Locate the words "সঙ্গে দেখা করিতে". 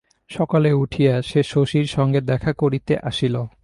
1.85-2.93